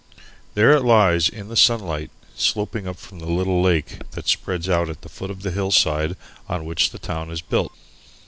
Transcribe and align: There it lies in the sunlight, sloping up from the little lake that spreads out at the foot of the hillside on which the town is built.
There 0.55 0.71
it 0.71 0.83
lies 0.83 1.29
in 1.29 1.47
the 1.49 1.55
sunlight, 1.55 2.09
sloping 2.35 2.87
up 2.87 2.95
from 2.97 3.19
the 3.19 3.27
little 3.31 3.61
lake 3.61 3.99
that 4.13 4.27
spreads 4.27 4.67
out 4.67 4.89
at 4.89 5.01
the 5.03 5.09
foot 5.09 5.29
of 5.29 5.43
the 5.43 5.51
hillside 5.51 6.15
on 6.49 6.65
which 6.65 6.89
the 6.89 6.97
town 6.97 7.29
is 7.29 7.41
built. 7.41 7.71